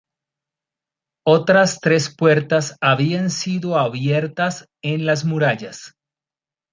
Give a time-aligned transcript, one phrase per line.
[1.27, 5.93] Otras tres puertas habían sido abiertas en las murallas.